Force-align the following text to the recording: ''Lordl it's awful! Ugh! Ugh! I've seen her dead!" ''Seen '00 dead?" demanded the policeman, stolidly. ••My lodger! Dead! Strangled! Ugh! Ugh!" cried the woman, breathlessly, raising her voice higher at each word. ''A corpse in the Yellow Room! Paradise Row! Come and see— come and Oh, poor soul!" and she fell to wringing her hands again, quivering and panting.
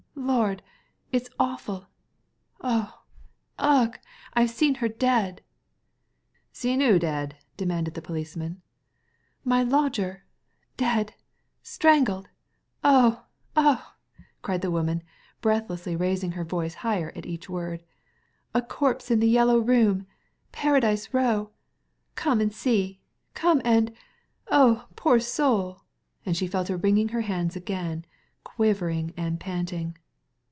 ''Lordl 0.31 0.59
it's 1.11 1.29
awful! 1.39 1.87
Ugh! 2.61 2.91
Ugh! 3.57 3.97
I've 4.33 4.51
seen 4.51 4.75
her 4.75 4.87
dead!" 4.87 5.41
''Seen 6.53 6.77
'00 6.79 6.99
dead?" 6.99 7.37
demanded 7.57 7.95
the 7.95 8.03
policeman, 8.03 8.61
stolidly. 9.43 9.65
••My 9.67 9.71
lodger! 9.71 10.23
Dead! 10.77 11.15
Strangled! 11.63 12.29
Ugh! 12.83 13.17
Ugh!" 13.55 13.81
cried 14.43 14.61
the 14.61 14.69
woman, 14.71 15.01
breathlessly, 15.41 15.95
raising 15.95 16.33
her 16.33 16.45
voice 16.45 16.75
higher 16.75 17.11
at 17.15 17.25
each 17.25 17.49
word. 17.49 17.83
''A 18.55 18.61
corpse 18.69 19.09
in 19.11 19.19
the 19.21 19.27
Yellow 19.29 19.57
Room! 19.57 20.05
Paradise 20.51 21.13
Row! 21.15 21.49
Come 22.15 22.39
and 22.39 22.53
see— 22.53 23.01
come 23.33 23.59
and 23.65 23.91
Oh, 24.49 24.85
poor 24.95 25.19
soul!" 25.19 25.81
and 26.27 26.37
she 26.37 26.47
fell 26.47 26.63
to 26.65 26.77
wringing 26.77 27.09
her 27.09 27.21
hands 27.21 27.55
again, 27.57 28.05
quivering 28.43 29.13
and 29.17 29.39
panting. 29.39 29.97